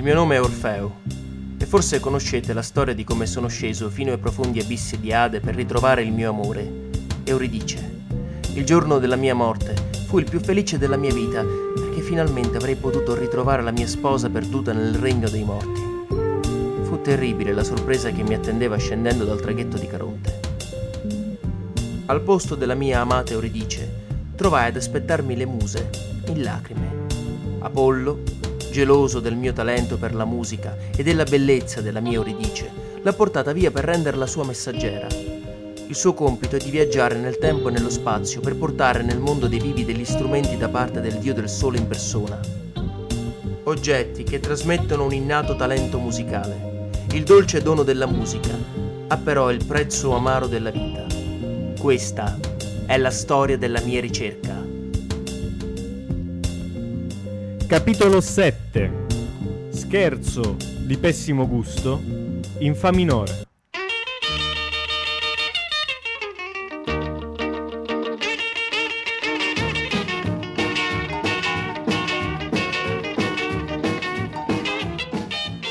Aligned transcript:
Il 0.00 0.06
mio 0.06 0.14
nome 0.14 0.36
è 0.36 0.40
Orfeo 0.40 1.00
e 1.58 1.66
forse 1.66 2.00
conoscete 2.00 2.54
la 2.54 2.62
storia 2.62 2.94
di 2.94 3.04
come 3.04 3.26
sono 3.26 3.48
sceso 3.48 3.90
fino 3.90 4.12
ai 4.12 4.16
profondi 4.16 4.58
abissi 4.58 4.98
di 4.98 5.12
Ade 5.12 5.40
per 5.40 5.54
ritrovare 5.54 6.00
il 6.00 6.10
mio 6.10 6.30
amore, 6.30 6.88
Euridice. 7.24 8.04
Il 8.54 8.64
giorno 8.64 8.98
della 8.98 9.16
mia 9.16 9.34
morte 9.34 9.74
fu 10.06 10.18
il 10.18 10.24
più 10.24 10.40
felice 10.40 10.78
della 10.78 10.96
mia 10.96 11.12
vita 11.12 11.44
perché 11.44 12.00
finalmente 12.00 12.56
avrei 12.56 12.76
potuto 12.76 13.14
ritrovare 13.14 13.60
la 13.60 13.72
mia 13.72 13.86
sposa 13.86 14.30
perduta 14.30 14.72
nel 14.72 14.94
regno 14.94 15.28
dei 15.28 15.44
morti. 15.44 15.82
Fu 16.84 17.02
terribile 17.02 17.52
la 17.52 17.62
sorpresa 17.62 18.10
che 18.10 18.22
mi 18.22 18.32
attendeva 18.32 18.78
scendendo 18.78 19.26
dal 19.26 19.42
traghetto 19.42 19.76
di 19.76 19.86
Caronte. 19.86 20.40
Al 22.06 22.22
posto 22.22 22.54
della 22.54 22.74
mia 22.74 23.00
amata 23.00 23.34
Euridice 23.34 24.06
trovai 24.34 24.68
ad 24.68 24.76
aspettarmi 24.76 25.36
le 25.36 25.44
muse, 25.44 25.90
in 26.28 26.42
lacrime. 26.42 26.88
Apollo, 27.58 28.39
geloso 28.70 29.20
del 29.20 29.36
mio 29.36 29.52
talento 29.52 29.98
per 29.98 30.14
la 30.14 30.24
musica 30.24 30.76
e 30.96 31.02
della 31.02 31.24
bellezza 31.24 31.80
della 31.80 32.00
mia 32.00 32.14
Euridice, 32.14 32.70
l'ha 33.02 33.12
portata 33.12 33.52
via 33.52 33.70
per 33.70 33.84
renderla 33.84 34.26
sua 34.26 34.44
messaggera. 34.44 35.06
Il 35.86 35.96
suo 35.96 36.14
compito 36.14 36.54
è 36.54 36.58
di 36.60 36.70
viaggiare 36.70 37.16
nel 37.16 37.38
tempo 37.38 37.68
e 37.68 37.72
nello 37.72 37.90
spazio 37.90 38.40
per 38.40 38.54
portare 38.54 39.02
nel 39.02 39.18
mondo 39.18 39.48
dei 39.48 39.58
vivi 39.58 39.84
degli 39.84 40.04
strumenti 40.04 40.56
da 40.56 40.68
parte 40.68 41.00
del 41.00 41.18
dio 41.18 41.34
del 41.34 41.48
sole 41.48 41.78
in 41.78 41.88
persona. 41.88 42.40
Oggetti 43.64 44.22
che 44.22 44.38
trasmettono 44.38 45.04
un 45.04 45.12
innato 45.12 45.56
talento 45.56 45.98
musicale. 45.98 46.88
Il 47.12 47.24
dolce 47.24 47.60
dono 47.60 47.82
della 47.82 48.06
musica 48.06 48.56
ha 49.08 49.16
però 49.16 49.50
il 49.50 49.64
prezzo 49.64 50.14
amaro 50.14 50.46
della 50.46 50.70
vita. 50.70 51.04
Questa 51.76 52.38
è 52.86 52.96
la 52.96 53.10
storia 53.10 53.58
della 53.58 53.80
mia 53.80 54.00
ricerca. 54.00 54.59
Capitolo 57.70 58.20
7 58.20 59.06
Scherzo 59.70 60.56
di 60.80 60.98
pessimo 60.98 61.46
gusto 61.46 62.02
in 62.58 62.74
Fa 62.74 62.90
minore. 62.90 63.46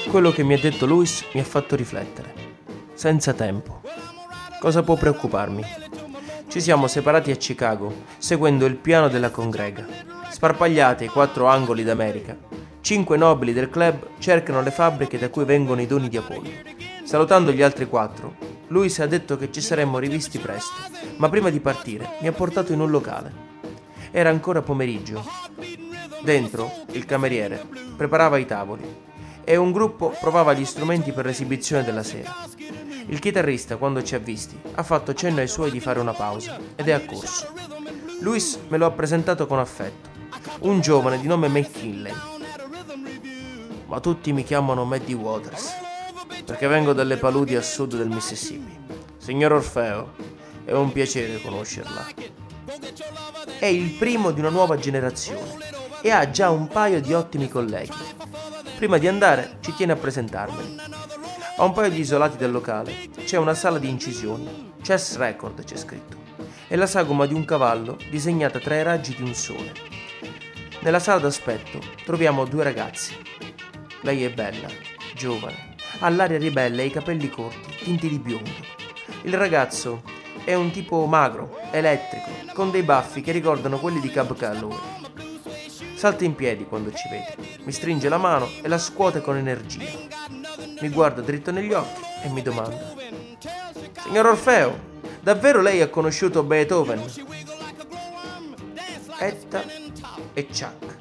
Quello 0.10 0.32
che 0.32 0.44
mi 0.44 0.54
ha 0.54 0.58
detto 0.58 0.86
Luis 0.86 1.26
mi 1.34 1.42
ha 1.42 1.44
fatto 1.44 1.76
riflettere. 1.76 2.34
Senza 2.94 3.34
tempo. 3.34 3.82
Cosa 4.62 4.84
può 4.84 4.96
preoccuparmi? 4.96 5.66
Ci 6.48 6.62
siamo 6.62 6.88
separati 6.88 7.32
a 7.32 7.36
Chicago, 7.36 7.94
seguendo 8.18 8.66
il 8.66 8.78
piano 8.78 9.10
della 9.10 9.32
congrega. 9.32 10.09
Sparpagliati 10.40 11.04
ai 11.04 11.10
quattro 11.10 11.48
angoli 11.48 11.84
d'America, 11.84 12.34
cinque 12.80 13.18
nobili 13.18 13.52
del 13.52 13.70
club 13.70 14.12
cercano 14.20 14.62
le 14.62 14.72
fabbriche 14.72 15.20
da 15.20 15.28
cui 15.28 15.44
vengono 15.44 15.82
i 15.82 15.86
doni 15.86 16.08
di 16.08 16.16
Apollo. 16.16 16.50
Salutando 17.04 17.52
gli 17.52 17.62
altri 17.62 17.90
quattro, 17.90 18.36
Luis 18.68 19.00
ha 19.00 19.06
detto 19.06 19.36
che 19.36 19.52
ci 19.52 19.60
saremmo 19.60 19.98
rivisti 19.98 20.38
presto, 20.40 20.76
ma 21.18 21.28
prima 21.28 21.50
di 21.50 21.60
partire 21.60 22.12
mi 22.22 22.30
ha 22.30 22.32
portato 22.32 22.72
in 22.72 22.80
un 22.80 22.90
locale. 22.90 23.34
Era 24.12 24.30
ancora 24.30 24.62
pomeriggio. 24.62 25.22
Dentro, 26.22 26.72
il 26.94 27.04
cameriere 27.04 27.62
preparava 27.98 28.38
i 28.38 28.46
tavoli 28.46 28.96
e 29.44 29.58
un 29.58 29.74
gruppo 29.74 30.16
provava 30.22 30.54
gli 30.54 30.64
strumenti 30.64 31.12
per 31.12 31.26
l'esibizione 31.26 31.84
della 31.84 32.04
sera. 32.04 32.34
Il 33.08 33.20
chitarrista, 33.20 33.76
quando 33.76 34.04
ci 34.04 34.16
ha 34.16 34.20
visti, 34.20 34.58
ha 34.76 34.84
fatto 34.84 35.14
cenno 35.14 35.42
ai 35.42 35.50
suoi 35.50 35.70
di 35.70 35.82
fare 35.82 36.00
una 36.00 36.14
pausa 36.14 36.58
ed 36.78 36.88
è 36.88 36.94
accorso. 36.94 37.52
Luis 38.22 38.58
me 38.70 38.78
lo 38.78 38.86
ha 38.86 38.92
presentato 38.92 39.46
con 39.46 39.60
affetto. 39.60 40.09
Un 40.60 40.82
giovane 40.82 41.20
di 41.20 41.28
nome 41.28 41.48
McKinley. 41.48 42.14
Ma 43.88 44.00
tutti 44.00 44.32
mi 44.34 44.44
chiamano 44.44 44.86
Maddie 44.86 45.16
Waters, 45.16 45.74
perché 46.46 46.68
vengo 46.68 46.94
dalle 46.94 47.18
paludi 47.18 47.56
a 47.56 47.62
sud 47.62 47.96
del 47.96 48.10
Mississippi. 48.10 48.78
Signor 49.18 49.54
Orfeo, 49.54 50.14
è 50.66 50.74
un 50.74 50.92
piacere 50.92 51.42
conoscerla. 51.42 52.08
È 53.58 53.66
il 53.66 53.92
primo 53.92 54.32
di 54.32 54.40
una 54.40 54.50
nuova 54.50 54.78
generazione 54.78 55.58
e 56.02 56.12
ha 56.12 56.30
già 56.30 56.50
un 56.50 56.68
paio 56.68 57.02
di 57.02 57.14
ottimi 57.14 57.50
colleghi. 57.50 57.98
Prima 58.78 58.98
di 58.98 59.08
andare 59.08 59.58
ci 59.62 59.74
tiene 59.74 59.94
a 59.94 59.98
presentarmeli. 59.98 60.78
A 61.58 61.64
un 61.64 61.74
paio 61.74 61.90
di 61.90 62.00
isolati 62.00 62.38
del 62.38 62.52
locale 62.52 63.10
c'è 63.26 63.38
una 63.38 63.54
sala 63.54 63.80
di 63.80 63.90
incisioni, 63.90 64.74
chess 64.82 65.18
record 65.18 65.64
c'è 65.64 65.76
scritto, 65.76 66.16
e 66.68 66.76
la 66.76 66.88
sagoma 66.88 67.26
di 67.26 67.34
un 67.34 67.44
cavallo 67.44 67.98
disegnata 68.10 68.60
tra 68.60 68.76
i 68.76 68.84
raggi 68.84 69.16
di 69.16 69.24
un 69.24 69.34
sole. 69.34 69.89
Nella 70.82 71.00
sala 71.00 71.20
d'aspetto 71.20 71.80
troviamo 72.06 72.46
due 72.46 72.64
ragazzi. 72.64 73.14
Lei 74.02 74.24
è 74.24 74.30
bella, 74.30 74.68
giovane, 75.14 75.76
ha 76.00 76.10
l'aria 76.10 76.38
ribelle 76.38 76.84
e 76.84 76.86
i 76.86 76.92
capelli 76.92 77.30
corti, 77.30 77.84
tinti 77.84 78.08
di 78.08 78.18
biondo. 78.18 78.50
Il 79.24 79.34
ragazzo 79.34 80.04
è 80.46 80.54
un 80.54 80.72
tipo 80.72 81.06
magro, 81.06 81.60
elettrico, 81.72 82.30
con 82.54 82.72
dei 82.72 82.84
baffi 82.84 83.20
che 83.20 83.34
ricordano 83.34 83.78
quelli 83.78 84.00
di 84.00 84.10
Cab 84.10 84.34
Calloway. 84.38 84.78
Salta 85.96 86.24
in 86.24 86.34
piedi 86.34 86.64
quando 86.64 86.94
ci 86.94 87.10
vede, 87.10 87.36
mi 87.64 87.74
stringe 87.74 88.08
la 88.08 88.18
mano 88.18 88.50
e 88.62 88.70
la 88.70 88.78
scuote 88.78 89.20
con 89.20 89.36
energia. 89.36 89.84
Mi 90.80 90.90
guarda 90.90 91.20
dritto 91.20 91.52
negli 91.52 91.74
occhi 91.74 92.02
e 92.24 92.30
mi 92.30 92.42
domanda: 92.42 92.94
Signor 94.02 94.28
Orfeo, 94.28 94.80
davvero 95.20 95.62
lei 95.62 95.82
ha 95.82 95.90
conosciuto 95.90 96.42
Beethoven? 96.42 97.04
Etta 99.20 99.62
e 100.34 100.48
Chuck. 100.48 100.98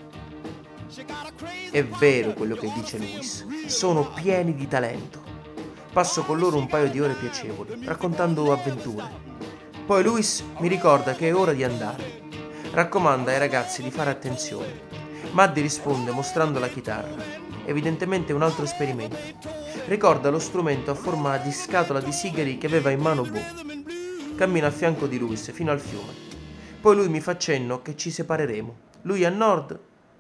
È 1.71 1.85
vero 1.85 2.33
quello 2.33 2.57
che 2.57 2.73
dice 2.75 2.99
Luis, 2.99 3.47
sono 3.67 4.11
pieni 4.13 4.55
di 4.55 4.67
talento. 4.67 5.23
Passo 5.93 6.23
con 6.23 6.39
loro 6.39 6.57
un 6.57 6.67
paio 6.67 6.89
di 6.89 7.01
ore 7.01 7.15
piacevoli, 7.15 7.85
raccontando 7.85 8.53
avventure. 8.53 9.27
Poi 9.85 10.03
Luis 10.03 10.45
mi 10.59 10.69
ricorda 10.69 11.15
che 11.15 11.29
è 11.29 11.35
ora 11.35 11.53
di 11.53 11.65
andare. 11.65 12.23
Raccomanda 12.71 13.31
ai 13.31 13.39
ragazzi 13.39 13.83
di 13.83 13.91
fare 13.91 14.11
attenzione. 14.11 14.81
Maddi 15.33 15.61
risponde 15.61 16.11
mostrando 16.11 16.59
la 16.59 16.69
chitarra, 16.69 17.23
evidentemente 17.65 18.33
un 18.33 18.43
altro 18.43 18.65
esperimento. 18.65 19.17
Ricorda 19.87 20.31
lo 20.31 20.39
strumento 20.39 20.91
a 20.91 20.95
forma 20.95 21.37
di 21.39 21.53
scatola 21.53 22.01
di 22.01 22.13
sigari 22.13 22.59
che 22.59 22.67
aveva 22.67 22.91
in 22.91 23.01
mano 23.01 23.23
Bo. 23.23 23.41
Cammino 24.37 24.67
a 24.67 24.71
fianco 24.71 25.07
di 25.07 25.19
Luis 25.19 25.51
fino 25.53 25.71
al 25.71 25.81
fiume. 25.81 26.13
Poi 26.81 26.95
lui 26.95 27.09
mi 27.09 27.21
fa 27.21 27.37
cenno 27.37 27.83
che 27.83 27.97
ci 27.97 28.11
separeremo. 28.11 28.88
Lui 29.03 29.25
a 29.25 29.31
nord 29.31 29.79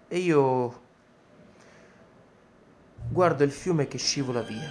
e 0.08 0.18
io 0.18 0.80
guardo 3.08 3.44
il 3.44 3.50
fiume 3.50 3.88
che 3.88 3.98
scivola 3.98 4.42
via. 4.42 4.70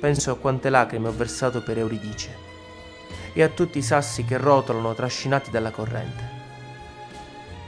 Penso 0.00 0.30
a 0.30 0.36
quante 0.36 0.70
lacrime 0.70 1.08
ho 1.08 1.12
versato 1.12 1.62
per 1.62 1.78
Euridice 1.78 2.42
e 3.32 3.42
a 3.42 3.48
tutti 3.48 3.78
i 3.78 3.82
sassi 3.82 4.24
che 4.24 4.36
rotolano 4.36 4.94
trascinati 4.94 5.50
dalla 5.50 5.70
corrente. 5.70 6.42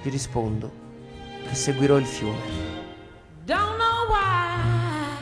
Gli 0.03 0.11
rispondo 0.11 0.71
che 1.49 1.55
seguirò 1.55 1.97
il 1.97 2.07
fiume. 2.07 2.85
Don't 3.45 3.77
know 3.77 4.07
why 4.09 5.17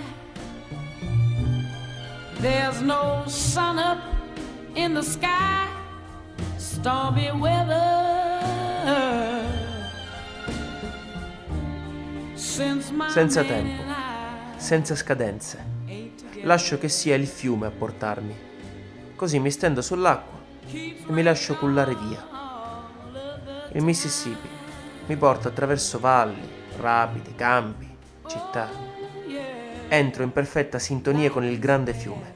There's 2.40 2.80
no 2.80 3.22
sun 3.26 3.78
up 3.78 3.98
in 4.74 4.94
the 4.94 5.02
sky 5.02 5.68
Stormy 6.56 7.30
weather 7.30 8.03
Senza 12.54 13.42
tempo, 13.42 13.82
senza 14.58 14.94
scadenze. 14.94 15.58
Lascio 16.42 16.78
che 16.78 16.88
sia 16.88 17.16
il 17.16 17.26
fiume 17.26 17.66
a 17.66 17.72
portarmi. 17.72 18.32
Così 19.16 19.40
mi 19.40 19.50
stendo 19.50 19.82
sull'acqua 19.82 20.38
e 20.70 21.04
mi 21.08 21.24
lascio 21.24 21.56
cullare 21.56 21.96
via. 21.96 22.24
Il 23.72 23.82
Mississippi 23.82 24.48
mi 25.06 25.16
porta 25.16 25.48
attraverso 25.48 25.98
valli, 25.98 26.48
rapidi, 26.76 27.34
campi, 27.34 27.88
città. 28.28 28.68
Entro 29.88 30.22
in 30.22 30.30
perfetta 30.30 30.78
sintonia 30.78 31.30
con 31.30 31.42
il 31.42 31.58
grande 31.58 31.92
fiume. 31.92 32.34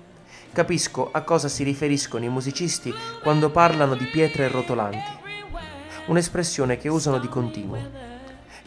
Capisco 0.50 1.12
a 1.12 1.22
cosa 1.22 1.46
si 1.46 1.62
riferiscono 1.62 2.24
i 2.24 2.28
musicisti 2.28 2.92
quando 3.22 3.50
parlano 3.50 3.94
di 3.94 4.06
pietre 4.06 4.48
rotolanti. 4.48 5.16
Un'espressione 6.06 6.76
che 6.76 6.88
usano 6.88 7.18
di 7.18 7.28
continuo. 7.28 8.07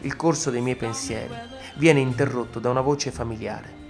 Il 0.00 0.16
corso 0.16 0.50
dei 0.50 0.60
miei 0.60 0.76
pensieri 0.76 1.34
viene 1.76 2.00
interrotto 2.00 2.58
da 2.58 2.70
una 2.70 2.80
voce 2.80 3.10
familiare. 3.10 3.80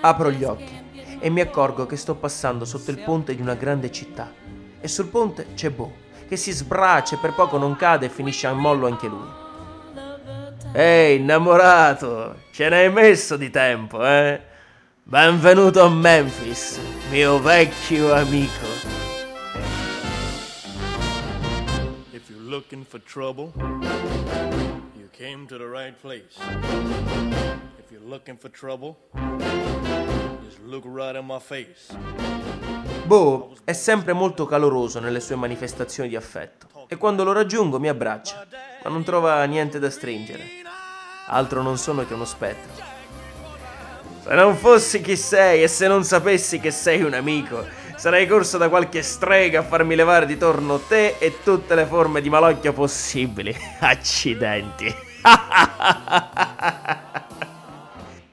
Apro 0.00 0.30
gli 0.30 0.44
occhi 0.44 0.84
e 1.18 1.30
mi 1.30 1.40
accorgo 1.40 1.86
che 1.86 1.96
sto 1.96 2.14
passando 2.14 2.64
sotto 2.64 2.90
il 2.90 2.98
ponte 2.98 3.34
di 3.34 3.42
una 3.42 3.54
grande 3.54 3.90
città. 3.90 4.32
E 4.80 4.88
sul 4.88 5.08
ponte 5.08 5.54
c'è 5.54 5.70
Bo 5.70 6.04
che 6.28 6.36
si 6.36 6.50
sbraccia 6.50 7.16
e 7.16 7.18
per 7.18 7.34
poco 7.34 7.56
non 7.56 7.76
cade 7.76 8.06
e 8.06 8.10
finisce 8.10 8.46
a 8.46 8.52
mollo 8.52 8.86
anche 8.86 9.06
lui. 9.06 9.44
Ehi, 10.72 11.20
innamorato, 11.20 12.42
ce 12.50 12.68
n'hai 12.68 12.90
messo 12.90 13.36
di 13.36 13.50
tempo, 13.50 14.04
eh? 14.04 14.40
Benvenuto 15.04 15.82
a 15.82 15.88
Memphis, 15.88 16.80
mio 17.10 17.40
vecchio 17.40 18.12
amico. 18.12 18.66
If 22.10 22.28
you're 22.28 22.42
looking 22.42 22.84
for 22.84 23.00
trouble, 23.00 23.52
came 25.16 25.46
to 25.46 25.56
the 25.56 25.66
right 25.66 25.98
place. 25.98 26.36
If 27.78 27.90
you're 27.90 28.06
looking 28.06 28.36
for 28.36 28.50
trouble, 28.50 28.98
just 30.44 30.60
look 30.62 30.84
right 30.84 31.16
in 31.16 31.24
my 31.24 31.38
face. 31.40 31.96
Bo 33.06 33.54
è 33.64 33.72
sempre 33.72 34.12
molto 34.12 34.44
caloroso 34.44 35.00
nelle 35.00 35.20
sue 35.20 35.36
manifestazioni 35.36 36.10
di 36.10 36.16
affetto 36.16 36.66
e 36.88 36.96
quando 36.98 37.24
lo 37.24 37.32
raggiungo 37.32 37.78
mi 37.78 37.88
abbraccia, 37.88 38.46
ma 38.84 38.90
non 38.90 39.04
trova 39.04 39.42
niente 39.44 39.78
da 39.78 39.88
stringere. 39.88 40.42
Altro 41.28 41.62
non 41.62 41.78
sono 41.78 42.04
che 42.04 42.12
uno 42.12 42.26
spettro. 42.26 42.84
Se 44.22 44.34
non 44.34 44.54
fossi 44.54 45.00
chi 45.00 45.16
sei 45.16 45.62
e 45.62 45.68
se 45.68 45.86
non 45.86 46.04
sapessi 46.04 46.60
che 46.60 46.70
sei 46.70 47.02
un 47.02 47.14
amico, 47.14 47.64
sarei 47.96 48.26
corso 48.26 48.58
da 48.58 48.68
qualche 48.68 49.02
strega 49.02 49.60
a 49.60 49.64
farmi 49.64 49.96
levare 49.96 50.26
di 50.26 50.36
torno 50.36 50.78
te 50.78 51.16
e 51.18 51.38
tutte 51.42 51.74
le 51.74 51.86
forme 51.86 52.20
di 52.20 52.28
malocchio 52.28 52.72
possibili. 52.72 53.56
Accidenti. 53.80 54.94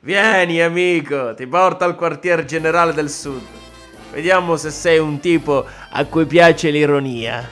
Vieni 0.02 0.62
amico, 0.62 1.34
ti 1.34 1.48
porto 1.48 1.86
al 1.86 1.96
quartier 1.96 2.44
generale 2.44 2.94
del 2.94 3.10
sud. 3.10 3.42
Vediamo 4.12 4.58
se 4.58 4.70
sei 4.70 5.00
un 5.00 5.20
tipo 5.20 5.66
a 5.90 6.06
cui 6.06 6.26
piace 6.26 6.70
l'ironia. 6.70 7.50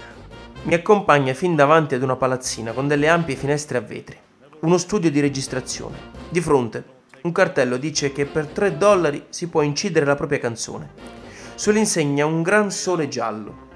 Mi 0.63 0.73
accompagna 0.73 1.33
fin 1.33 1.55
davanti 1.55 1.95
ad 1.95 2.03
una 2.03 2.17
palazzina 2.17 2.73
con 2.73 2.87
delle 2.87 3.07
ampie 3.07 3.35
finestre 3.35 3.77
a 3.77 3.81
vetri. 3.81 4.17
Uno 4.59 4.77
studio 4.77 5.09
di 5.09 5.21
registrazione. 5.21 6.09
Di 6.29 6.41
fronte, 6.41 6.83
un 7.21 7.31
cartello 7.31 7.77
dice 7.77 8.11
che 8.11 8.25
per 8.25 8.47
3 8.47 8.77
dollari 8.77 9.25
si 9.29 9.47
può 9.47 9.61
incidere 9.61 10.05
la 10.05 10.15
propria 10.15 10.39
canzone. 10.39 11.20
Sull'insegna 11.61 12.25
un 12.25 12.41
gran 12.41 12.71
sole 12.71 13.07
giallo. 13.07 13.67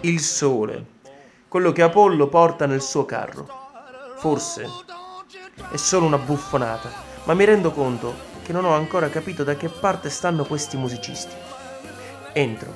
Il 0.00 0.18
sole, 0.18 0.86
quello 1.46 1.70
che 1.70 1.82
Apollo 1.82 2.26
porta 2.26 2.66
nel 2.66 2.82
suo 2.82 3.04
carro. 3.04 3.46
Forse 4.16 4.66
è 5.70 5.76
solo 5.76 6.06
una 6.06 6.18
buffonata, 6.18 6.90
ma 7.22 7.34
mi 7.34 7.44
rendo 7.44 7.70
conto 7.70 8.12
che 8.42 8.52
non 8.52 8.64
ho 8.64 8.74
ancora 8.74 9.08
capito 9.08 9.44
da 9.44 9.54
che 9.54 9.68
parte 9.68 10.10
stanno 10.10 10.44
questi 10.46 10.76
musicisti. 10.76 11.32
Entro, 12.32 12.74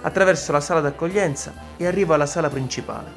attraverso 0.00 0.50
la 0.50 0.60
sala 0.60 0.80
d'accoglienza 0.80 1.52
e 1.76 1.86
arrivo 1.86 2.14
alla 2.14 2.24
sala 2.24 2.48
principale. 2.48 3.12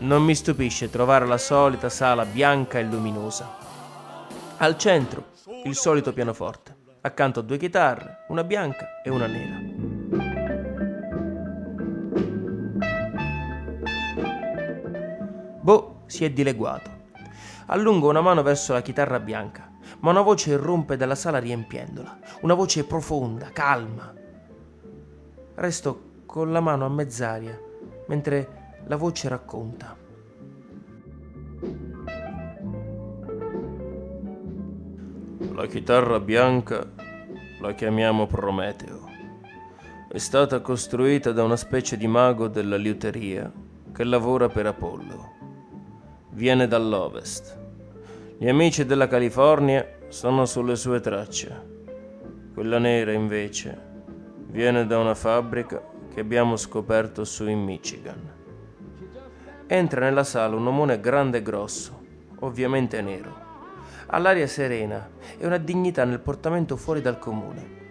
Non 0.00 0.22
mi 0.24 0.34
stupisce 0.34 0.90
trovare 0.90 1.24
la 1.24 1.38
solita 1.38 1.88
sala 1.88 2.26
bianca 2.26 2.78
e 2.78 2.82
luminosa. 2.82 3.48
Al 4.58 4.76
centro, 4.76 5.28
il 5.64 5.74
solito 5.74 6.12
pianoforte, 6.12 6.73
accanto 7.06 7.40
a 7.40 7.42
due 7.42 7.58
chitarre, 7.58 8.24
una 8.28 8.44
bianca 8.44 9.02
e 9.02 9.10
una 9.10 9.26
nera. 9.26 9.60
Boh 15.60 16.02
si 16.06 16.24
è 16.24 16.30
dileguato. 16.30 16.90
Allungo 17.66 18.08
una 18.08 18.22
mano 18.22 18.42
verso 18.42 18.72
la 18.72 18.80
chitarra 18.80 19.20
bianca, 19.20 19.70
ma 20.00 20.10
una 20.10 20.22
voce 20.22 20.52
irrompe 20.52 20.96
dalla 20.96 21.14
sala 21.14 21.38
riempiendola. 21.38 22.18
Una 22.40 22.54
voce 22.54 22.84
profonda, 22.84 23.50
calma. 23.52 24.12
Resto 25.56 26.10
con 26.24 26.52
la 26.52 26.60
mano 26.60 26.86
a 26.86 26.88
mezz'aria, 26.88 27.58
mentre 28.06 28.76
la 28.86 28.96
voce 28.96 29.28
racconta. 29.28 29.94
La 35.52 35.66
chitarra 35.66 36.18
bianca 36.20 36.84
la 37.60 37.72
chiamiamo 37.74 38.26
Prometeo. 38.26 39.08
È 40.08 40.18
stata 40.18 40.60
costruita 40.60 41.32
da 41.32 41.42
una 41.42 41.56
specie 41.56 41.96
di 41.96 42.06
mago 42.06 42.48
della 42.48 42.76
liuteria 42.76 43.52
che 43.92 44.04
lavora 44.04 44.48
per 44.48 44.66
Apollo. 44.66 45.32
Viene 46.30 46.66
dall'ovest. 46.66 47.58
Gli 48.38 48.48
amici 48.48 48.84
della 48.84 49.06
California 49.06 49.86
sono 50.08 50.44
sulle 50.46 50.76
sue 50.76 51.00
tracce. 51.00 51.72
Quella 52.52 52.78
nera, 52.78 53.12
invece, 53.12 53.78
viene 54.46 54.86
da 54.86 54.98
una 54.98 55.14
fabbrica 55.14 55.82
che 56.12 56.20
abbiamo 56.20 56.56
scoperto 56.56 57.24
su 57.24 57.46
in 57.46 57.62
Michigan. 57.62 58.32
Entra 59.66 60.00
nella 60.00 60.24
sala 60.24 60.56
un 60.56 60.66
omone 60.66 61.00
grande 61.00 61.38
e 61.38 61.42
grosso, 61.42 62.00
ovviamente 62.40 63.00
nero 63.02 63.43
ha 64.06 64.18
l'aria 64.18 64.46
serena 64.46 65.08
e 65.36 65.46
una 65.46 65.58
dignità 65.58 66.04
nel 66.04 66.20
portamento 66.20 66.76
fuori 66.76 67.00
dal 67.00 67.18
comune. 67.18 67.82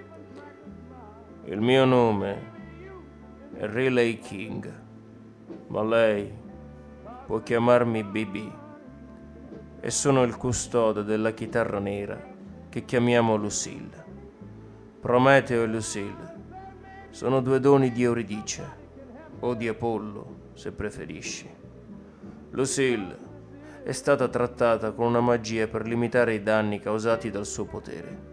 Il 1.45 1.59
mio 1.59 1.85
nome 1.85 2.51
è 3.55 3.67
Riley 3.67 4.19
King, 4.19 4.71
ma 5.67 5.83
lei 5.83 6.31
può 7.25 7.41
chiamarmi 7.41 8.03
BB 8.03 8.51
e 9.79 9.89
sono 9.91 10.23
il 10.23 10.37
custode 10.37 11.03
della 11.03 11.31
chitarra 11.31 11.79
nera 11.79 12.31
che 12.69 12.85
chiamiamo 12.85 13.35
Lucille. 13.35 14.03
Prometeo 14.99 15.63
e 15.63 15.67
Lucille 15.67 16.33
sono 17.09 17.41
due 17.41 17.59
doni 17.59 17.91
di 17.91 18.03
Euridice 18.03 18.81
o 19.39 19.53
di 19.53 19.67
Apollo, 19.67 20.51
se 20.53 20.71
preferisci. 20.71 21.47
Lucille 22.51 23.17
è 23.83 23.91
stata 23.91 24.30
trattata 24.30 24.91
con 24.91 25.07
una 25.07 25.19
magia 25.19 25.68
per 25.68 25.85
limitare 25.85 26.35
i 26.35 26.41
danni 26.41 26.80
causati 26.80 27.30
dal 27.30 27.45
suo 27.45 27.65
potere. 27.65 28.31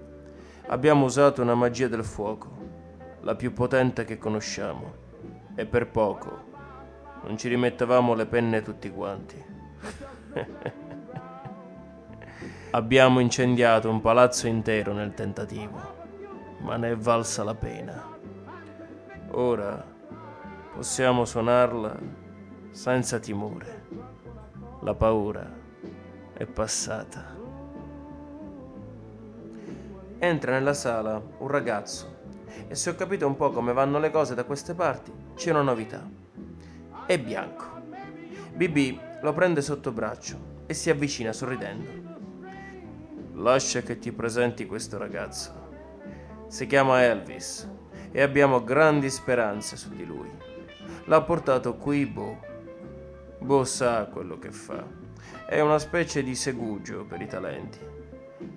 Abbiamo 0.68 1.06
usato 1.06 1.42
una 1.42 1.56
magia 1.56 1.88
del 1.88 2.04
fuoco, 2.04 2.48
la 3.22 3.34
più 3.34 3.52
potente 3.52 4.04
che 4.04 4.16
conosciamo, 4.16 4.94
e 5.56 5.66
per 5.66 5.88
poco 5.88 6.48
non 7.24 7.36
ci 7.36 7.48
rimettevamo 7.48 8.14
le 8.14 8.26
penne 8.26 8.62
tutti 8.62 8.88
quanti. 8.90 9.44
Abbiamo 12.70 13.18
incendiato 13.18 13.90
un 13.90 14.00
palazzo 14.00 14.46
intero 14.46 14.92
nel 14.92 15.14
tentativo, 15.14 15.78
ma 16.60 16.76
ne 16.76 16.92
è 16.92 16.96
valsa 16.96 17.42
la 17.42 17.56
pena. 17.56 18.08
Ora 19.32 19.84
possiamo 20.72 21.24
suonarla 21.24 21.98
senza 22.70 23.18
timore. 23.18 24.09
La 24.82 24.94
paura 24.94 25.46
è 26.32 26.46
passata. 26.46 27.36
Entra 30.18 30.52
nella 30.52 30.72
sala 30.72 31.22
un 31.36 31.48
ragazzo 31.48 32.16
e 32.66 32.74
se 32.74 32.88
ho 32.88 32.94
capito 32.94 33.26
un 33.26 33.36
po' 33.36 33.50
come 33.50 33.74
vanno 33.74 33.98
le 33.98 34.10
cose 34.10 34.34
da 34.34 34.44
queste 34.44 34.72
parti, 34.72 35.12
c'è 35.34 35.50
una 35.50 35.60
novità. 35.60 36.08
È 37.04 37.18
bianco. 37.18 37.64
BB 38.54 39.20
lo 39.20 39.34
prende 39.34 39.60
sotto 39.60 39.92
braccio 39.92 40.62
e 40.64 40.72
si 40.72 40.88
avvicina 40.88 41.34
sorridendo. 41.34 41.90
Lascia 43.34 43.82
che 43.82 43.98
ti 43.98 44.12
presenti 44.12 44.64
questo 44.64 44.96
ragazzo. 44.96 45.52
Si 46.46 46.66
chiama 46.66 47.04
Elvis 47.04 47.68
e 48.10 48.22
abbiamo 48.22 48.64
grandi 48.64 49.10
speranze 49.10 49.76
su 49.76 49.90
di 49.90 50.06
lui. 50.06 50.30
L'ha 51.04 51.20
portato 51.20 51.76
qui 51.76 52.06
Bo 52.06 52.48
Bo 53.40 53.64
sa 53.64 54.04
quello 54.04 54.38
che 54.38 54.52
fa. 54.52 54.84
È 55.46 55.58
una 55.60 55.78
specie 55.78 56.22
di 56.22 56.34
segugio 56.34 57.04
per 57.04 57.22
i 57.22 57.26
talenti. 57.26 57.78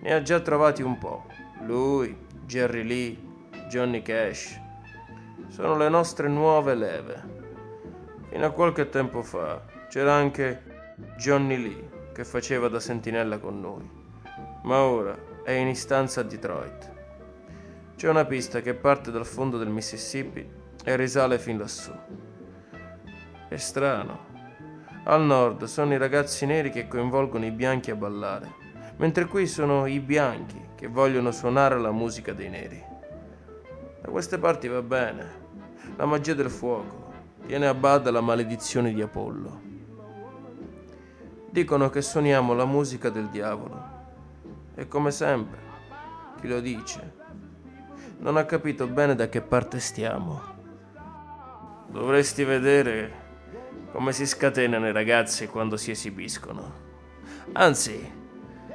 Ne 0.02 0.14
ha 0.14 0.22
già 0.22 0.42
trovati 0.42 0.82
un 0.82 0.98
po'. 0.98 1.26
Lui, 1.62 2.16
Jerry 2.46 2.84
Lee, 2.84 3.18
Johnny 3.70 4.02
Cash. 4.02 4.60
Sono 5.48 5.78
le 5.78 5.88
nostre 5.88 6.28
nuove 6.28 6.76
leve. 6.76 7.24
Fino 8.30 8.46
a 8.46 8.52
qualche 8.52 8.90
tempo 8.90 9.22
fa 9.22 9.64
c'era 9.88 10.14
anche 10.14 10.92
Johnny 11.16 11.58
Lee 11.58 11.90
che 12.14 12.26
faceva 12.26 12.68
da 12.68 12.80
sentinella 12.80 13.40
con 13.40 13.62
noi. 13.62 13.90
Ma 14.64 14.82
ora 14.82 15.18
è 15.44 15.52
in 15.52 15.70
istanza 15.70 16.22
a 16.22 16.24
Detroit. 16.24 16.92
C'è 17.96 18.10
una 18.10 18.26
pista 18.26 18.60
che 18.60 18.74
parte 18.74 19.12
dal 19.12 19.26
fondo 19.26 19.58
del 19.58 19.70
Mississippi 19.70 20.46
e 20.84 20.96
risale 20.98 21.40
fin 21.40 21.58
lassù. 21.58 21.92
È 23.48 23.56
strano, 23.58 24.33
al 25.04 25.22
nord 25.24 25.66
sono 25.66 25.94
i 25.94 25.98
ragazzi 25.98 26.46
neri 26.46 26.70
che 26.70 26.88
coinvolgono 26.88 27.46
i 27.46 27.52
bianchi 27.52 27.92
a 27.92 27.96
ballare, 27.96 28.54
mentre 28.98 29.26
qui 29.26 29.48
sono 29.48 29.86
i 29.86 30.00
bianchi 30.00 30.70
che 30.76 30.88
vogliono 30.88 31.32
suonare 31.32 31.80
la 31.80 31.92
musica 31.92 32.34
dei 32.34 32.50
neri. 32.50 32.84
Da 34.02 34.10
queste 34.10 34.38
parti 34.38 34.68
va 34.68 34.82
bene. 34.82 35.42
La 35.96 36.06
magia 36.06 36.34
del 36.34 36.50
fuoco 36.50 37.12
tiene 37.46 37.68
a 37.68 37.74
bada 37.74 38.12
la 38.12 38.22
maledizione 38.22 38.94
di 38.94 39.02
Apollo. 39.02 39.62
Dicono 41.50 41.90
che 41.90 42.02
suoniamo 42.02 42.54
la 42.54 42.66
musica 42.66 43.10
del 43.10 43.30
diavolo. 43.30 43.92
E 44.76 44.88
come 44.88 45.12
sempre, 45.12 45.60
chi 46.40 46.48
lo 46.48 46.60
dice 46.60 47.22
non 48.24 48.38
ha 48.38 48.46
capito 48.46 48.88
bene 48.88 49.16
da 49.16 49.28
che 49.28 49.42
parte 49.42 49.82
stiamo. 49.82 50.42
Dovresti 51.88 52.46
vedere 52.46 53.23
come 53.94 54.12
si 54.12 54.26
scatenano 54.26 54.88
i 54.88 54.92
ragazzi 54.92 55.46
quando 55.46 55.78
si 55.78 55.92
esibiscono. 55.92 56.74
Anzi, 57.52 58.12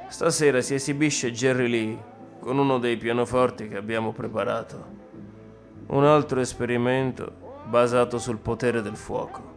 stasera 0.07 0.61
si 0.61 0.75
esibisce 0.75 1.33
Jerry 1.33 1.67
Lee 1.67 2.03
con 2.39 2.57
uno 2.57 2.79
dei 2.79 2.95
pianoforti 2.95 3.67
che 3.67 3.75
abbiamo 3.75 4.13
preparato. 4.13 4.97
Un 5.87 6.05
altro 6.05 6.39
esperimento 6.39 7.63
basato 7.65 8.17
sul 8.17 8.37
potere 8.37 8.81
del 8.81 8.95
fuoco. 8.95 9.55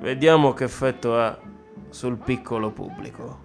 Vediamo 0.00 0.52
che 0.52 0.64
effetto 0.64 1.18
ha 1.18 1.40
sul 1.88 2.18
piccolo 2.18 2.70
pubblico. 2.70 3.40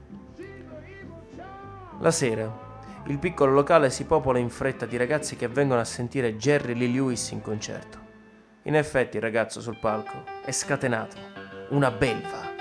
La 2.01 2.11
sera, 2.11 2.67
il 3.05 3.17
piccolo 3.19 3.53
locale 3.53 3.89
si 3.89 4.03
popola 4.03 4.37
in 4.37 4.49
fretta 4.49 4.85
di 4.85 4.97
ragazzi 4.97 5.37
che 5.37 5.47
vengono 5.47 5.79
a 5.79 5.85
sentire 5.85 6.35
Jerry 6.35 6.73
Lee 6.73 6.89
Lewis 6.89 7.31
in 7.31 7.41
concerto. 7.41 7.98
In 8.69 8.75
effetti 8.75 9.17
il 9.17 9.23
ragazzo 9.23 9.61
sul 9.61 9.77
palco 9.77 10.23
è 10.45 10.51
scatenato, 10.51 11.15
una 11.69 11.89
belva. 11.89 12.53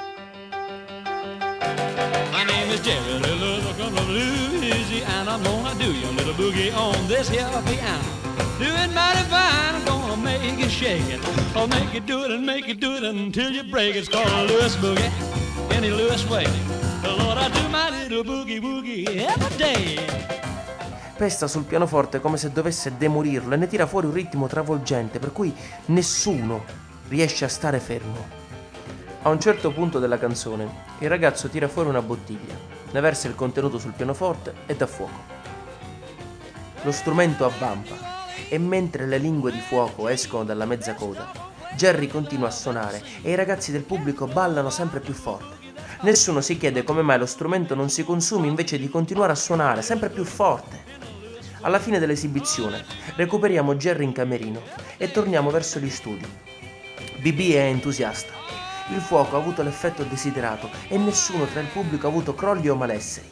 My 2.33 2.45
name 2.47 2.73
is 2.73 2.81
Jerry 2.81 3.19
Lee 3.21 3.35
Lewis 3.39 3.63
from 3.77 3.95
Louisiana. 4.07 5.33
I'm 5.33 5.43
gonna 5.43 5.75
do 5.75 5.93
your 5.93 6.11
little 6.13 6.33
boogie 6.33 6.73
on 6.75 6.95
this 7.09 7.29
piano. 7.29 7.61
Do 8.59 8.65
it 8.65 8.91
mighty 8.95 9.23
fine, 9.29 9.75
I'm 9.75 9.85
gonna 9.85 10.17
make 10.17 10.59
you 10.59 10.71
shake 10.71 11.11
it. 11.11 11.21
I'll 11.55 11.69
make 11.69 11.93
you 11.93 12.01
do 12.01 12.25
it 12.25 12.31
and 12.31 12.47
make 12.47 12.67
you 12.67 12.75
do 12.75 12.97
it 12.97 13.03
until 13.03 13.51
you 13.51 13.65
break 13.65 13.95
it. 13.95 13.99
It's 13.99 14.09
called 14.09 14.29
a 14.29 14.45
Lewis 14.45 14.77
boogie, 14.77 15.13
any 15.73 15.91
Lewis 15.91 16.27
way. 16.27 16.47
Lord, 17.05 17.37
I 17.37 17.51
do 17.51 17.69
my 17.69 17.91
little 17.91 18.25
boogie 18.25 18.63
woogie 18.63 19.07
every 19.27 19.57
day. 19.59 20.38
Pesta 21.19 21.49
sul 21.49 21.65
pianoforte 21.65 22.21
come 22.21 22.37
se 22.37 22.53
dovesse 22.53 22.97
demorirlo 22.97 23.53
e 23.53 23.57
ne 23.57 23.67
tira 23.67 23.89
fuori 23.89 24.07
un 24.07 24.13
ritmo 24.13 24.47
travolgente 24.47 25.19
per 25.19 25.33
cui 25.33 25.53
nessuno 25.87 26.65
riesce 27.09 27.45
a 27.45 27.49
stare 27.49 27.81
fermo. 27.81 28.25
A 29.23 29.29
un 29.29 29.41
certo 29.41 29.73
punto 29.73 29.99
della 29.99 30.17
canzone, 30.17 30.69
il 31.01 31.09
ragazzo 31.09 31.49
tira 31.49 31.67
fuori 31.67 31.89
una 31.89 32.03
bottiglia, 32.03 32.55
ne 32.93 33.01
versa 33.01 33.27
il 33.27 33.35
contenuto 33.35 33.79
sul 33.79 33.95
pianoforte 33.95 34.55
e 34.67 34.77
dà 34.77 34.87
fuoco. 34.87 35.19
Lo 36.83 36.93
strumento 36.93 37.45
avvampa 37.45 37.97
e 38.49 38.57
mentre 38.59 39.05
le 39.07 39.19
lingue 39.19 39.51
di 39.51 39.61
fuoco 39.61 40.07
escono 40.07 40.45
dalla 40.45 40.67
mezza 40.67 40.95
coda, 40.95 41.33
Jerry 41.75 42.07
continua 42.07 42.47
a 42.47 42.53
suonare 42.53 43.03
e 43.23 43.33
i 43.33 43.35
ragazzi 43.35 43.73
del 43.73 43.83
pubblico 43.83 44.29
ballano 44.29 44.71
sempre 44.71 45.01
più 45.01 45.15
forte. 45.15 45.57
Nessuno 46.03 46.41
si 46.41 46.57
chiede 46.57 46.85
come 46.85 47.03
mai 47.03 47.19
lo 47.19 47.27
strumento 47.27 47.75
non 47.75 47.91
si 47.91 48.05
consumi 48.05 48.47
invece 48.47 48.79
di 48.79 48.89
continuare 48.89 49.33
a 49.33 49.35
suonare 49.35 49.83
sempre 49.83 50.11
più 50.11 50.23
forte. 50.23 50.98
Alla 51.63 51.81
fine 51.81 51.99
dell'esibizione 51.99 52.85
recuperiamo 53.17 53.75
Jerry 53.75 54.05
in 54.05 54.13
camerino 54.13 54.63
e 54.97 55.11
torniamo 55.11 55.51
verso 55.51 55.81
gli 55.81 55.91
studi. 55.91 56.27
BB 57.21 57.53
è 57.55 57.65
entusiasta. 57.65 58.33
Il 58.95 59.01
fuoco 59.01 59.35
ha 59.35 59.41
avuto 59.41 59.63
l'effetto 59.63 60.05
desiderato 60.05 60.71
e 60.87 60.97
nessuno 60.99 61.47
tra 61.47 61.61
il 61.61 61.67
pubblico 61.67 62.07
ha 62.07 62.11
avuto 62.11 62.35
crolli 62.35 62.69
o 62.69 62.77
malesseri. 62.77 63.29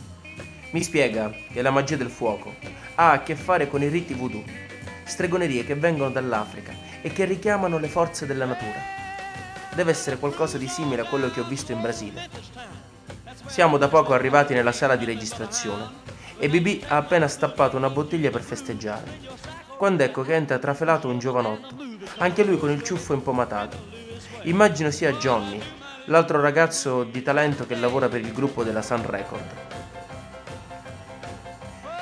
Mi 0.70 0.82
spiega 0.82 1.32
che 1.52 1.62
la 1.62 1.70
magia 1.70 1.96
del 1.96 2.10
fuoco 2.10 2.54
ha 2.96 3.12
a 3.12 3.22
che 3.22 3.36
fare 3.36 3.68
con 3.68 3.82
i 3.82 3.88
riti 3.88 4.12
voodoo 4.12 4.42
stregonerie 5.04 5.64
che 5.64 5.76
vengono 5.76 6.10
dall'Africa 6.10 6.72
e 7.00 7.12
che 7.12 7.24
richiamano 7.26 7.78
le 7.78 7.88
forze 7.88 8.26
della 8.26 8.44
natura. 8.44 8.80
Deve 9.72 9.92
essere 9.92 10.18
qualcosa 10.18 10.58
di 10.58 10.66
simile 10.66 11.02
a 11.02 11.06
quello 11.06 11.30
che 11.30 11.40
ho 11.40 11.44
visto 11.46 11.70
in 11.70 11.80
Brasile. 11.80 12.28
Siamo 13.46 13.78
da 13.78 13.86
poco 13.86 14.14
arrivati 14.14 14.52
nella 14.52 14.72
sala 14.72 14.96
di 14.96 15.04
registrazione 15.04 16.15
e 16.38 16.48
BB 16.48 16.84
ha 16.88 16.96
appena 16.96 17.28
stappato 17.28 17.76
una 17.76 17.90
bottiglia 17.90 18.30
per 18.30 18.42
festeggiare. 18.42 19.20
Quando 19.76 20.02
ecco 20.02 20.22
che 20.22 20.34
entra 20.34 20.58
trafelato 20.58 21.08
un 21.08 21.18
giovanotto, 21.18 21.74
anche 22.18 22.44
lui 22.44 22.58
con 22.58 22.70
il 22.70 22.82
ciuffo 22.82 23.14
impomatato. 23.14 23.76
Immagino 24.42 24.90
sia 24.90 25.12
Johnny, 25.12 25.60
l'altro 26.06 26.40
ragazzo 26.40 27.04
di 27.04 27.22
talento 27.22 27.66
che 27.66 27.74
lavora 27.74 28.08
per 28.08 28.20
il 28.20 28.32
gruppo 28.32 28.62
della 28.62 28.82
Sun 28.82 29.04
Record. 29.04 29.44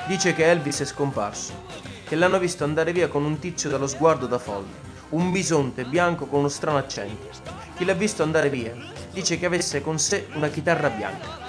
Dice 0.07 0.33
che 0.33 0.49
Elvis 0.49 0.81
è 0.81 0.85
scomparso 0.85 1.63
che 2.05 2.15
l'hanno 2.15 2.37
visto 2.37 2.63
andare 2.63 2.91
via 2.91 3.07
con 3.07 3.23
un 3.23 3.39
tizio 3.39 3.69
dallo 3.69 3.87
sguardo 3.87 4.27
da 4.27 4.37
folle, 4.37 4.93
un 5.09 5.31
bisonte 5.31 5.85
bianco 5.85 6.27
con 6.27 6.39
uno 6.39 6.49
strano 6.49 6.77
accento. 6.77 7.29
Chi 7.75 7.83
l'ha 7.83 7.93
visto 7.93 8.21
andare 8.21 8.49
via 8.49 8.75
dice 9.11 9.39
che 9.39 9.47
avesse 9.47 9.81
con 9.81 9.97
sé 9.97 10.27
una 10.33 10.49
chitarra 10.49 10.89
bianca. 10.89 11.39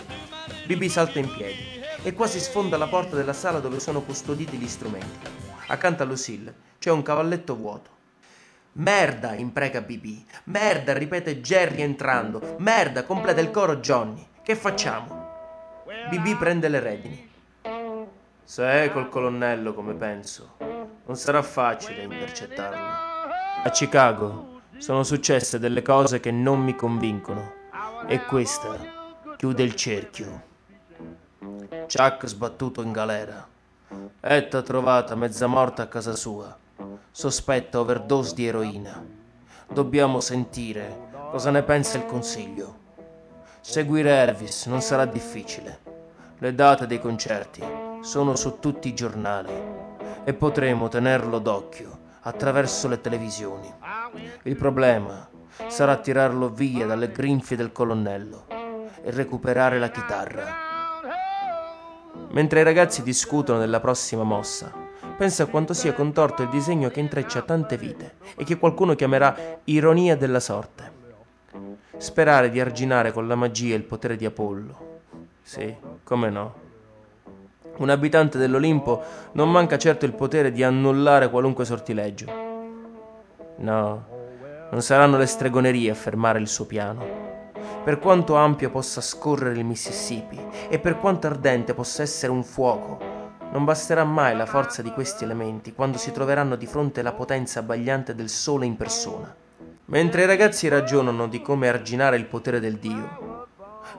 Bibi 0.64 0.88
salta 0.88 1.19
in 1.19 1.31
piedi 1.33 1.75
e 2.06 2.12
quasi 2.12 2.38
sfonda 2.38 2.76
la 2.76 2.86
porta 2.86 3.16
della 3.16 3.32
sala 3.32 3.58
dove 3.58 3.80
sono 3.80 4.00
custoditi 4.00 4.56
gli 4.58 4.68
strumenti. 4.68 5.26
Accanto 5.66 6.04
a 6.04 6.06
Lucille 6.06 6.54
c'è 6.78 6.92
un 6.92 7.02
cavalletto 7.02 7.56
vuoto. 7.56 7.90
Merda, 8.75 9.34
impreca 9.34 9.80
Bibi. 9.80 10.25
Merda, 10.44 10.92
ripete 10.92 11.40
Jerry 11.40 11.82
entrando. 11.82 12.54
Merda, 12.58 13.02
completa 13.02 13.40
il 13.40 13.50
coro 13.50 13.78
Johnny. 13.78 14.25
Che 14.40 14.54
facciamo? 14.54 15.82
Bibi 16.08 16.36
prende 16.36 16.68
le 16.68 16.78
redini. 16.78 17.28
Se 18.44 18.84
è 18.84 18.92
col 18.92 19.08
colonnello 19.08 19.75
come 19.75 19.94
penso, 19.94 20.58
non 20.58 21.16
sarà 21.16 21.42
facile 21.42 22.04
intercettarlo. 22.04 22.84
A 23.64 23.70
Chicago 23.70 24.60
sono 24.78 25.02
successe 25.02 25.58
delle 25.58 25.82
cose 25.82 26.20
che 26.20 26.30
non 26.30 26.62
mi 26.62 26.76
convincono 26.76 27.52
e 28.06 28.25
questa 28.26 28.78
chiude 29.36 29.64
il 29.64 29.75
cerchio. 29.75 30.54
Chuck 31.87 32.26
sbattuto 32.26 32.83
in 32.83 32.91
galera. 32.91 33.47
Etta 34.21 34.62
trovata 34.62 35.15
mezza 35.15 35.47
morta 35.47 35.83
a 35.83 35.87
casa 35.87 36.17
sua. 36.17 36.57
Sospetta 37.11 37.79
overdose 37.79 38.35
di 38.35 38.47
eroina. 38.47 39.05
Dobbiamo 39.73 40.21
sentire 40.21 41.09
cosa 41.31 41.50
ne 41.50 41.62
pensa 41.62 41.99
il 41.99 42.07
consiglio. 42.07 42.85
Seguire 43.61 44.11
Elvis 44.23 44.67
non 44.67 44.81
sarà 44.81 45.05
difficile. 45.05 45.79
Le 46.38 46.55
date 46.55 46.87
dei 46.87 47.00
concerti 47.00 47.62
sono 48.00 48.35
su 48.35 48.59
tutti 48.59 48.88
i 48.88 48.95
giornali 48.95 49.55
e 50.25 50.35
potremo 50.35 50.88
tenerlo 50.88 51.38
d'occhio 51.38 51.99
attraverso 52.23 52.88
le 52.88 53.00
televisioni. 53.00 53.73
Il 54.43 54.57
problema 54.57 55.29
sarà 55.69 55.97
tirarlo 55.97 56.49
via 56.49 56.87
dalle 56.87 57.12
grinfie 57.12 57.57
del 57.57 57.71
colonnello 57.73 58.47
e 58.49 59.11
recuperare 59.12 59.79
la 59.79 59.91
chitarra. 59.91 60.65
Mentre 62.30 62.61
i 62.61 62.64
ragazzi 62.64 63.02
discutono 63.02 63.58
della 63.58 63.80
prossima 63.80 64.23
mossa, 64.23 64.73
pensa 65.16 65.44
a 65.44 65.46
quanto 65.46 65.73
sia 65.73 65.94
contorto 65.94 66.42
il 66.42 66.49
disegno 66.49 66.88
che 66.88 67.00
intreccia 67.00 67.42
tante 67.42 67.76
vite 67.76 68.16
e 68.37 68.44
che 68.44 68.58
qualcuno 68.58 68.94
chiamerà 68.94 69.61
ironia 69.64 70.16
della 70.16 70.40
sorte. 70.40 70.92
Sperare 71.96 72.50
di 72.50 72.61
arginare 72.61 73.12
con 73.12 73.26
la 73.26 73.35
magia 73.35 73.75
il 73.75 73.85
potere 73.85 74.16
di 74.16 74.26
Apollo. 74.26 75.00
Sì, 75.42 75.75
come 76.04 76.28
no. 76.28 76.54
Un 77.78 77.90
abitante 77.90 78.38
dell'Olimpo 78.38 79.02
non 79.32 79.50
manca 79.50 79.78
certo 79.78 80.04
il 80.04 80.12
potere 80.12 80.52
di 80.52 80.62
annullare 80.62 81.30
qualunque 81.30 81.64
sortileggio. 81.64 82.26
No, 83.56 84.06
non 84.70 84.82
saranno 84.82 85.16
le 85.16 85.26
stregonerie 85.26 85.90
a 85.90 85.94
fermare 85.94 86.38
il 86.38 86.49
suo 86.49 86.66
piano. 86.66 87.36
Per 87.87 88.00
quanto 88.00 88.35
ampio 88.35 88.69
possa 88.69 89.00
scorrere 89.00 89.57
il 89.57 89.64
Mississippi 89.64 90.45
e 90.69 90.81
per 90.81 90.99
quanto 90.99 91.28
ardente 91.28 91.73
possa 91.73 92.02
essere 92.02 92.33
un 92.33 92.43
fuoco, 92.43 92.99
non 93.52 93.64
basterà 93.64 94.02
mai 94.02 94.37
la 94.37 94.45
forza 94.45 94.83
di 94.83 94.90
questi 94.90 95.23
elementi 95.23 95.73
quando 95.73 95.97
si 95.97 96.11
troveranno 96.11 96.57
di 96.57 96.66
fronte 96.66 96.99
alla 96.99 97.12
potenza 97.12 97.61
abbagliante 97.61 98.16
del 98.16 98.28
sole 98.28 98.66
in 98.66 98.76
persona. 98.76 99.33
Mentre 99.85 100.25
i 100.25 100.26
ragazzi 100.26 100.66
ragionano 100.66 101.28
di 101.28 101.40
come 101.40 101.69
arginare 101.69 102.16
il 102.16 102.26
potere 102.26 102.59
del 102.59 102.78
Dio, 102.78 103.47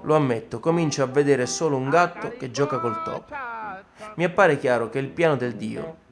lo 0.01 0.15
ammetto, 0.17 0.59
comincio 0.59 1.03
a 1.03 1.07
vedere 1.07 1.45
solo 1.45 1.77
un 1.77 1.89
gatto 1.89 2.33
che 2.37 2.51
gioca 2.51 2.79
col 2.79 3.01
topo 3.03 3.47
mi 4.15 4.23
appare 4.23 4.57
chiaro 4.57 4.89
che 4.89 4.99
il 4.99 5.09
piano 5.09 5.35
del 5.35 5.55
Dio 5.55 6.05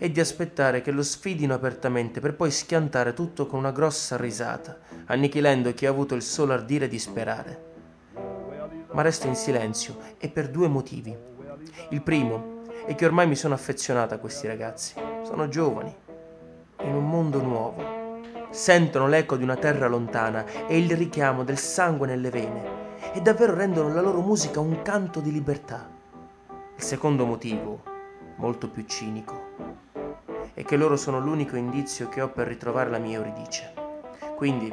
è 0.00 0.08
di 0.08 0.18
aspettare 0.18 0.80
che 0.80 0.92
lo 0.92 1.02
sfidino 1.02 1.52
apertamente 1.52 2.20
per 2.20 2.34
poi 2.34 2.50
schiantare 2.50 3.12
tutto 3.12 3.46
con 3.46 3.58
una 3.58 3.70
grossa 3.70 4.16
risata, 4.16 4.78
annichilendo 5.04 5.74
chi 5.74 5.84
ha 5.84 5.90
avuto 5.90 6.14
il 6.14 6.22
solo 6.22 6.54
ardire 6.54 6.88
di 6.88 6.98
sperare. 6.98 7.64
Ma 8.92 9.02
resto 9.02 9.26
in 9.26 9.34
silenzio 9.34 9.98
e 10.16 10.30
per 10.30 10.48
due 10.48 10.68
motivi. 10.68 11.14
Il 11.90 12.00
primo 12.00 12.62
è 12.86 12.94
che 12.94 13.04
ormai 13.04 13.26
mi 13.26 13.36
sono 13.36 13.52
affezionata 13.52 14.14
a 14.14 14.18
questi 14.18 14.46
ragazzi. 14.46 14.94
Sono 15.22 15.48
giovani, 15.48 15.94
in 16.80 16.94
un 16.94 17.06
mondo 17.06 17.42
nuovo. 17.42 18.22
Sentono 18.48 19.06
l'eco 19.06 19.36
di 19.36 19.42
una 19.42 19.56
terra 19.56 19.86
lontana 19.86 20.66
e 20.66 20.78
il 20.78 20.96
richiamo 20.96 21.44
del 21.44 21.58
sangue 21.58 22.06
nelle 22.06 22.30
vene 22.30 22.78
e 23.12 23.20
davvero 23.20 23.52
rendono 23.52 23.92
la 23.92 24.00
loro 24.00 24.22
musica 24.22 24.60
un 24.60 24.80
canto 24.80 25.20
di 25.20 25.30
libertà. 25.30 25.86
Il 26.74 26.82
secondo 26.82 27.26
motivo, 27.26 27.82
molto 28.36 28.70
più 28.70 28.84
cinico, 28.86 29.48
è 30.60 30.64
che 30.64 30.76
loro 30.76 30.96
sono 30.96 31.18
l'unico 31.20 31.56
indizio 31.56 32.10
che 32.10 32.20
ho 32.20 32.28
per 32.28 32.46
ritrovare 32.46 32.90
la 32.90 32.98
mia 32.98 33.16
Euridice. 33.16 33.72
Quindi, 34.36 34.70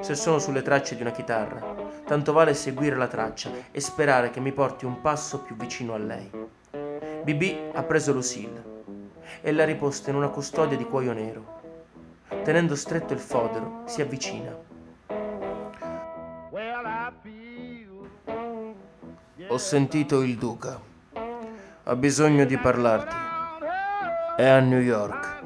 se 0.00 0.14
sono 0.14 0.38
sulle 0.38 0.60
tracce 0.60 0.96
di 0.96 1.00
una 1.00 1.12
chitarra, 1.12 1.74
tanto 2.04 2.34
vale 2.34 2.52
seguire 2.52 2.94
la 2.94 3.06
traccia 3.06 3.50
e 3.70 3.80
sperare 3.80 4.28
che 4.30 4.38
mi 4.38 4.52
porti 4.52 4.84
un 4.84 5.00
passo 5.00 5.40
più 5.40 5.56
vicino 5.56 5.94
a 5.94 5.98
lei. 5.98 6.30
BB 7.24 7.74
ha 7.74 7.82
preso 7.82 8.12
Lucille 8.12 8.62
e 9.40 9.50
l'ha 9.52 9.64
riposta 9.64 10.10
in 10.10 10.16
una 10.16 10.28
custodia 10.28 10.76
di 10.76 10.84
cuoio 10.84 11.14
nero. 11.14 11.58
Tenendo 12.44 12.74
stretto 12.74 13.14
il 13.14 13.18
fodero, 13.18 13.84
si 13.86 14.02
avvicina. 14.02 14.54
Ho 19.48 19.58
sentito 19.58 20.20
il 20.20 20.36
duca 20.36 20.88
ha 21.90 21.96
bisogno 21.96 22.44
di 22.44 22.56
parlarti. 22.56 23.29
È 24.40 24.46
a 24.46 24.58
New 24.58 24.80
York. 24.80 25.42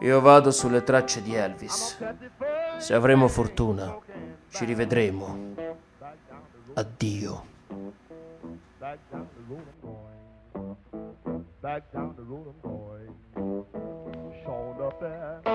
Io 0.00 0.20
vado 0.20 0.50
sulle 0.50 0.82
tracce 0.82 1.22
di 1.22 1.36
Elvis. 1.36 1.96
Se 2.78 2.92
avremo 2.92 3.28
fortuna, 3.28 3.96
ci 4.48 4.64
rivedremo. 4.64 5.54
addio. 6.74 7.44
Back 8.80 8.98
down 11.92 12.16
the 12.16 12.22
road 12.28 12.52
going. 12.62 13.14
Showing 14.42 14.80
up 14.80 14.98
there. 14.98 15.49